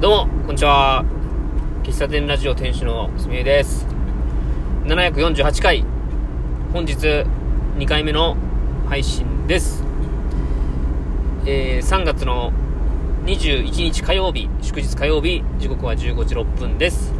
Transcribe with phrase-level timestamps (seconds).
[0.00, 1.04] どうも、こんにちは。
[1.82, 3.84] 喫茶店ラジオ店主のすみえです。
[4.86, 5.84] 748回、
[6.72, 6.94] 本日
[7.76, 8.34] 2回目の
[8.88, 9.84] 配信です。
[11.44, 12.50] えー、3月の
[13.26, 17.12] 21日火曜日、祝日火曜日、時刻は15時6分です。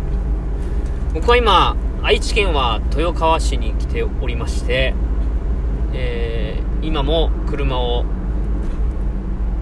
[1.12, 4.94] 僕は今、愛知県は豊川市に来ておりまして、
[5.92, 8.06] えー、今も車を、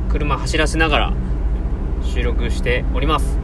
[0.09, 1.13] 車走らせながら
[2.09, 3.39] 収録しております。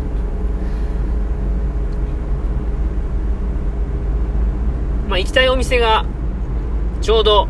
[5.08, 6.06] まあ、行きたいお店が、
[7.02, 7.46] ちょうど、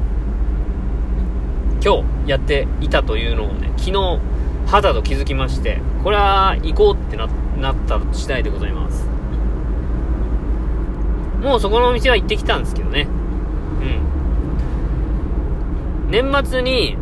[1.83, 4.21] 今日やっていたというのをね、昨日、
[4.67, 7.29] 肌と気づきまして、これは行こうってな
[7.59, 9.07] なった次第でございます。
[11.41, 13.07] もうそこのお店は行ってきたんですけどね。
[16.07, 16.11] うん。
[16.11, 16.97] 年末に、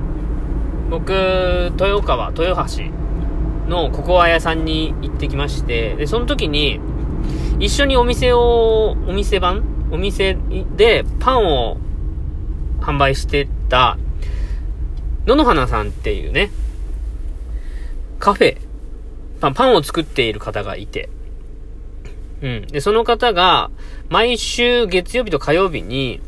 [0.90, 3.02] 僕、豊川、豊橋
[3.69, 6.80] のココア屋さんに行ってきまして、で、その時に、
[7.59, 10.37] 一緒にお店を、お店番お店
[10.77, 11.77] でパンを
[12.80, 13.99] 販売してた、
[15.27, 16.51] 野々花さんっていうね、
[18.19, 18.57] カフェ、
[19.41, 21.09] パン、パンを作っている方がいて、
[22.41, 22.66] うん。
[22.66, 23.71] で、その方が、
[24.09, 26.21] 毎週月曜日と火曜日に、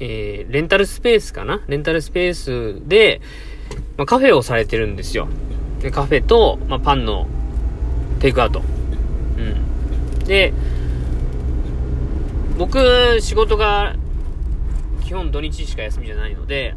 [0.00, 1.62] えー、レンタルスペースかな？
[1.68, 3.20] レンタルスペースで、
[3.96, 5.28] まあ、カフェをされてるんですよ。
[5.80, 7.26] で、カフェと、まあ、パンの
[8.20, 8.62] テイクアウト。
[9.36, 10.24] うん。
[10.24, 10.52] で、
[12.58, 13.94] 僕、仕事が、
[15.04, 16.74] 基本土日しか休みじゃないので、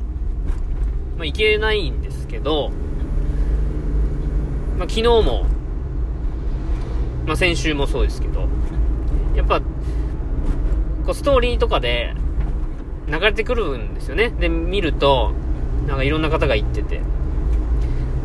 [1.18, 2.72] まあ、行けないんですけど、
[4.78, 5.46] まあ、昨日も、
[7.26, 8.48] まあ、先週もそうですけど、
[9.36, 9.66] やっぱ、こ
[11.12, 12.14] う、ストーリーとかで、
[13.08, 14.30] 流れてくるんですよね。
[14.30, 15.34] で、見ると、
[15.88, 17.02] なんかいろんな方が言ってて。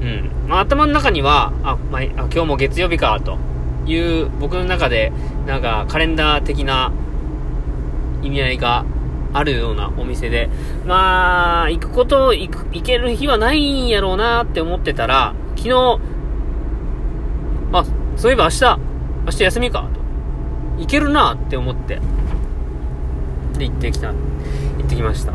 [0.00, 0.30] うん。
[0.56, 3.36] まあ、頭の中には、あ、まあ、今日も月曜日か、と
[3.84, 5.12] いう、僕の中で、
[5.46, 6.94] なんか、カレンダー的な
[8.22, 8.86] 意味合いが
[9.34, 10.48] あるようなお店で、
[10.86, 16.00] まあ、行くこと、行く、行ける日はないんやろうなって思ってたら、昨日、
[17.74, 17.84] あ、
[18.16, 18.64] そういえば明日、
[19.26, 20.80] 明日休みか、と。
[20.80, 22.00] 行けるなって思って。
[23.58, 24.08] で、行ってきた。
[24.08, 24.14] 行
[24.86, 25.34] ってきました。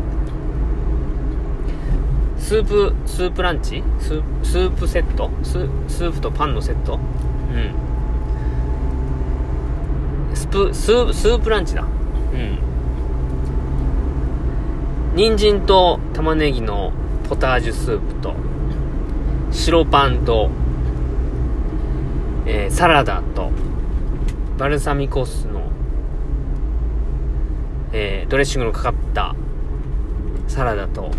[2.52, 3.82] スープ、スープランチ？
[3.98, 5.30] スープセット？
[5.42, 5.52] ス
[5.88, 6.96] スープとパンのセット？
[6.96, 6.98] う
[10.34, 10.36] ん。
[10.36, 11.80] スプ、スープ、スープランチだ。
[11.80, 12.58] うん。
[15.16, 16.92] 人参と玉ねぎの
[17.26, 18.34] ポタージュスープと、
[19.50, 20.50] 白パンと、
[22.44, 23.50] えー、サラダと、
[24.58, 25.62] バルサミコ酢の、
[27.94, 29.34] えー、ドレッシングのかかった
[30.48, 31.10] サラダと、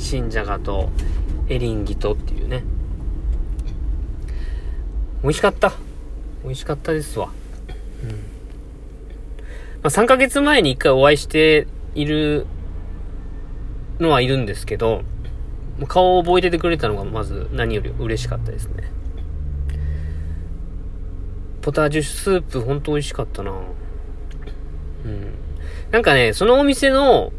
[0.00, 0.90] 新じゃがと、
[1.48, 2.64] エリンギとっていうね。
[5.22, 5.72] 美味しかった。
[6.42, 7.30] 美味しかったですわ。
[8.02, 8.10] うん。
[8.10, 8.16] ま
[9.84, 12.46] あ、3ヶ月前に一回お会いしている
[13.98, 15.02] のはいるんですけど、
[15.86, 18.90] 顔を覚えててくれたのがまず何より嬉しかったですね。
[21.62, 23.52] ポタージュスープほんと美味しかったな
[25.04, 25.34] うん。
[25.90, 27.32] なんかね、そのお店の、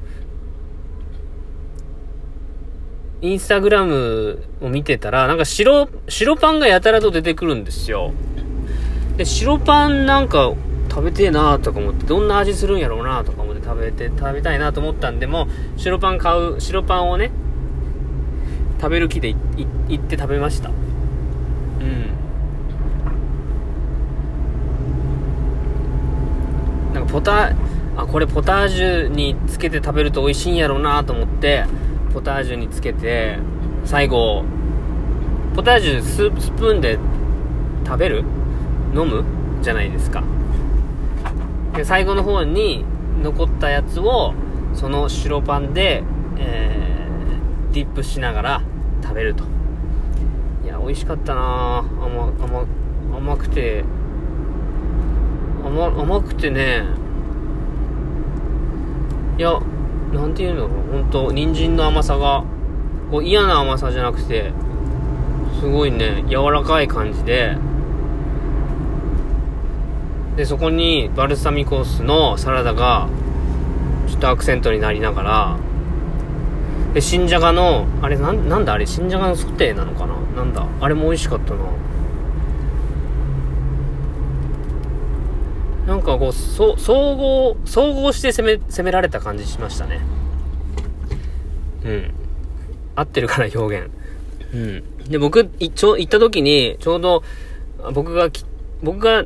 [3.21, 8.13] インスタグラムを見てたら、なんか白、白パンがやたらと出てくるんですよ。
[9.17, 10.53] で、白パンなんか
[10.89, 17.31] 食べてえなとか思って、どんな味するんやろうなとか思って食べて、食べたいなと思ったんで、も白パン買う、白パンをね、
[18.79, 19.37] 食べる気で行
[19.95, 20.69] って食べました。
[20.69, 20.71] う
[21.83, 22.11] ん。
[26.95, 27.53] なんかポタ
[27.95, 31.65] あ、これポタージュにつけて食べると美味しいんやろうなと思って、
[32.13, 33.39] ポタージュにつけて、
[33.85, 34.43] 最後、
[35.55, 36.99] ポタージュスプスプーンで
[37.85, 38.23] 食べる？
[38.93, 39.23] 飲む？
[39.61, 40.23] じゃないですか。
[41.75, 42.85] で、最後の方に
[43.21, 44.33] 残ったやつを、
[44.73, 46.03] その白パンで、
[46.37, 48.61] えー、ディップしながら
[49.01, 49.43] 食べると。
[50.63, 51.79] いや、美味しかったな。
[51.79, 52.65] 甘、甘、
[53.17, 53.83] 甘くて、
[55.65, 56.85] 甘、甘くてね、
[59.37, 59.59] いや、
[60.11, 62.43] なんていうの本当人参の甘さが、
[63.09, 64.51] こう嫌な甘さじゃなくて、
[65.59, 67.57] すごいね、柔らかい感じで、
[70.35, 73.07] で、そこにバルサミコ酢のサラダが、
[74.07, 75.57] ちょっとアクセントになりながら、
[76.93, 80.15] で、新じゃがの、あれ、な、なんだあれ、新じゃがのソテーなのかな？
[80.35, 80.65] なんだ？
[80.81, 81.59] あれも美味しかったな。
[85.87, 89.99] なんかこう、そ、総合、総合して攻め、攻められた感じしましたね。
[91.83, 92.11] うん。
[92.95, 93.89] 合ってるから表現。
[94.53, 95.09] うん。
[95.09, 97.23] で、僕、いちょ、行った時に、ちょうど、
[97.93, 98.45] 僕がき、
[98.83, 99.25] 僕が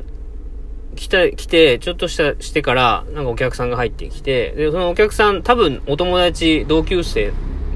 [0.96, 7.32] 来た、来て、ちょっとした、してから、なんかお客さんが入ってきて、で、そのお客さん、多分お友達、同級生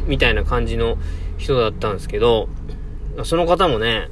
[0.06, 0.96] みたいな感じの
[1.36, 2.48] 人だったんですけど、
[3.24, 4.08] その方もね、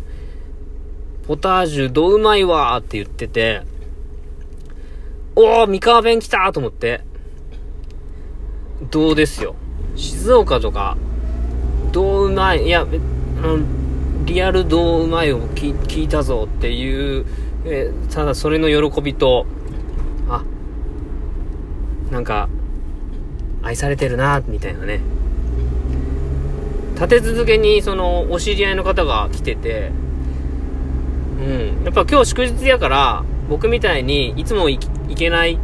[1.27, 3.63] ポタージュどううまいわーって言ってて、
[5.41, 7.01] おー、三河弁来たと思って、
[8.91, 9.55] どうですよ。
[9.95, 10.97] 静岡とか、
[11.93, 12.85] どううまい、いや、
[14.25, 17.25] リアルどううまいを聞いたぞっていう、
[17.65, 19.47] えただそれの喜びと、
[20.29, 20.43] あ、
[22.11, 22.49] なんか、
[23.63, 24.99] 愛されてるな、みたいなね。
[26.97, 29.93] 立て続けに、その、お知り合いの方が来てて、
[31.41, 31.85] うん。
[31.85, 35.59] やっぱ今日祝日やから、僕みたいにいつも行いけない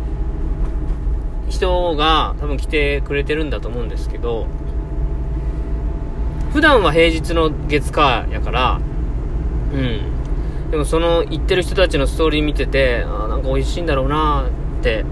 [1.49, 4.47] 人が多分来てくれてるんだと思うんですけど、
[6.53, 8.81] 普段は平日の月火やから、
[9.73, 10.71] うん。
[10.71, 14.47] でもその行ってる人たちのストーリー見てて、あなんか美味しいんだろうな
[14.81, 15.05] って。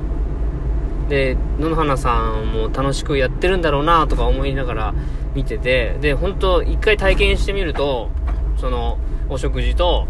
[1.08, 4.94] で、野々花さんも楽しくやってるんだろうなとか思いながら
[5.34, 8.08] 見てて、で、本当一回体験してみると、
[8.56, 10.06] その、お食事と、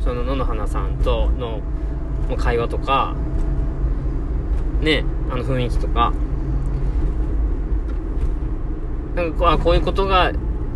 [0.00, 1.60] その野々花さんとの
[2.36, 3.14] 会話とか、
[4.80, 6.12] ね、あの雰囲気とか、
[9.14, 10.32] なんかこうこういうことが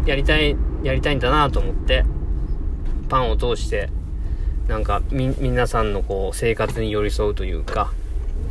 [0.06, 2.04] やりたい、やりたいんだなと思って、
[3.08, 3.90] パンを通して、
[4.68, 7.92] なんかみ、皆さんのこう生活に寄り添うというか、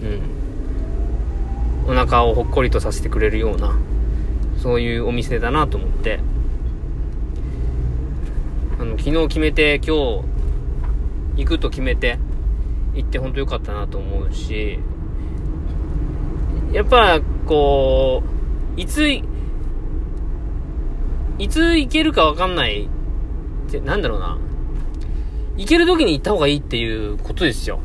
[0.03, 1.91] うん。
[1.91, 3.75] お腹をほっこりとさせてくれるような、
[4.61, 6.19] そういうお店だなと思って、
[8.79, 10.23] あの、昨日決めて今日
[11.37, 12.19] 行くと決めて
[12.93, 14.79] 行って本当良かったなと思うし、
[16.71, 18.21] やっぱ、こ
[18.77, 19.23] う、いつ、い
[21.47, 22.87] つ行けるかわかんない
[23.67, 24.37] って、なんだろうな。
[25.57, 27.79] 行ける時に行った方がいいっていうことですよ。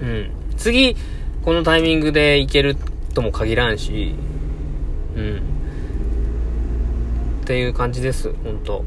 [0.00, 0.30] うん。
[0.56, 0.94] 次、
[1.42, 2.76] このタイミングで行ける
[3.14, 4.14] とも限らんし、
[5.16, 5.42] うん。
[7.42, 8.84] っていう感じです、本当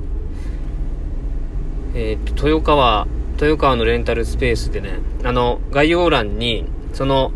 [1.95, 7.31] えっ、と、豊川、豊川のレンタルスペースでね、あの、概要欄に、その、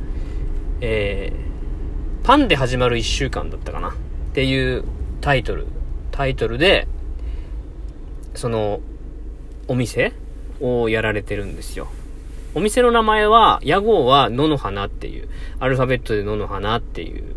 [0.82, 3.94] えー、パンで始まる1週間だったかなっ
[4.34, 4.84] ていう
[5.22, 5.68] タイトル、
[6.12, 6.88] タイトルで、
[8.34, 8.82] その、
[9.68, 10.14] お店
[10.60, 11.88] をやられてるんですよ。
[12.54, 15.30] お店の名前は、屋号は野の花っていう、
[15.60, 17.36] アルファベットで野の花っていう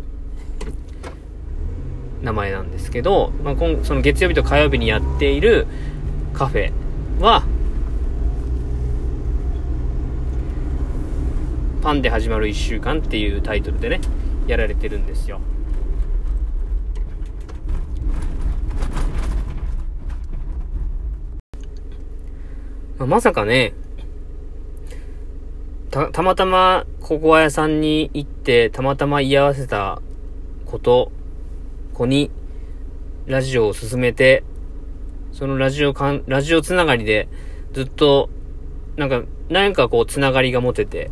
[2.21, 5.67] 名前なんですけど、まあ、今その月曜日と火曜日にやっている
[6.33, 6.71] カフェ
[7.19, 7.43] は、
[11.89, 13.99] パンで始まる1週間っていうタイトルでね、
[14.45, 15.39] やられてるんですよ。
[22.99, 23.73] まあ、まさかね、
[25.89, 29.99] た、たまたま、ココア屋さんに行って、たまたま居合わせた
[30.67, 31.11] こと、
[31.95, 32.29] 子に、
[33.25, 34.43] ラジオを進めて、
[35.31, 37.27] そのラジオかん、ラジオつながりで、
[37.73, 38.29] ずっと、
[38.95, 41.09] なんか、何かこう、つながりが持てて、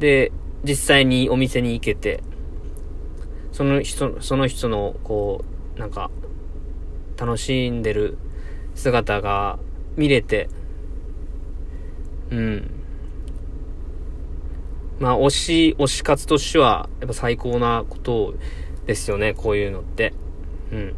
[0.00, 0.32] で、
[0.64, 2.22] 実際にお店に行けて、
[3.52, 5.44] その人、その人の、こ
[5.76, 6.10] う、なんか、
[7.18, 8.16] 楽しんでる
[8.74, 9.58] 姿が
[9.96, 10.48] 見れて、
[12.30, 12.70] うん。
[14.98, 18.34] まあ、推し、推し活としては、やっぱ最高なこと
[18.86, 20.14] ですよね、こういうのって。
[20.72, 20.94] うん。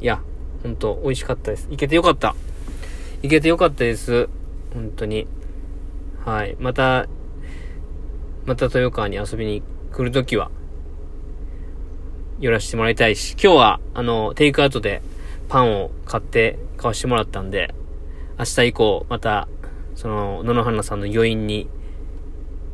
[0.00, 0.22] いや、
[0.62, 1.66] ほんと、美味しかったです。
[1.70, 2.36] 行けてよかった。
[3.22, 4.28] 行けてよかったです。
[4.72, 5.26] 本当に。
[6.24, 6.56] はい。
[6.58, 7.06] また、
[8.46, 9.62] また豊川に遊びに
[9.92, 10.50] 来るときは、
[12.40, 15.02] 寄らせてもらいたいし、今日は、あの、テイクアウトで
[15.50, 17.74] パンを買って、買わしてもらったんで、
[18.38, 19.48] 明日以降、また、
[19.96, 21.68] その、野々花さんの余韻に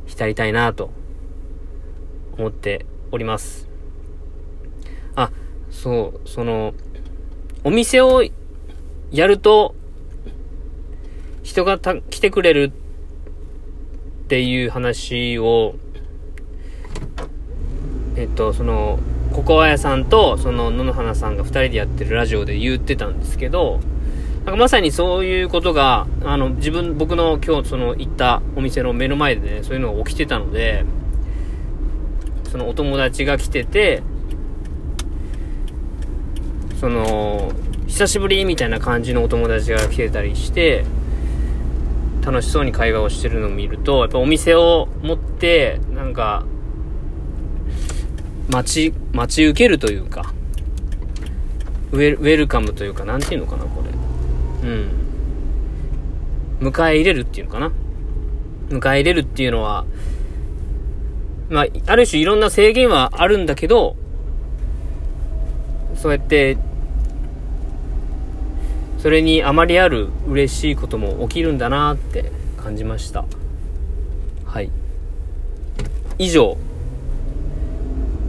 [0.06, 0.90] 浸りたいなと、
[2.38, 3.68] 思っております。
[5.16, 5.32] あ、
[5.72, 6.72] そう、その、
[7.64, 8.22] お店を
[9.10, 9.74] やると、
[11.42, 12.89] 人がた来てくれるっ
[14.30, 15.74] ていう話を、
[18.14, 19.00] えっと、その、
[19.32, 23.80] ココア屋さんと、その、野々花さんが二人でやってるラジオで言ってたんですけど、
[24.44, 30.84] なんかまさにそういうことが、あの、自分、僕の今日その行ったお店の目の前でね、そういうのが起きてたので、
[32.52, 34.04] そのお友達が来てて、
[36.78, 37.50] その、
[37.88, 40.84] 久しぶりみたいな感じのお友達が来てたりして、
[42.22, 46.44] 楽しそうに会話をしてるのを見ると、やっぱお店を持って、なんか、
[48.50, 50.32] 待ち、待ち受けるというか、
[51.92, 53.82] ウェルウェルカムというか、なんていうのかな、こ
[54.62, 54.90] れうん。
[56.60, 57.72] 迎え入れるっていうのかな。
[58.68, 59.86] 迎え入れるっていうのは、
[61.48, 63.96] まあ、ある種いろんな制限はあるんだけど、
[65.94, 66.58] そうやって、
[69.00, 73.24] それにあまりある嬉しいことも起きるんだなって感じました。
[74.44, 74.70] はい。
[76.18, 76.58] 以上、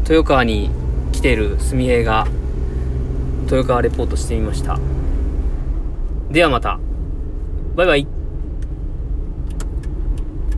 [0.04, 0.70] 豊川に
[1.12, 2.26] 来ているすみへいが、
[3.44, 4.80] 豊川レポートしてみました。
[6.32, 6.80] ではまた。
[7.76, 8.21] バイバイ。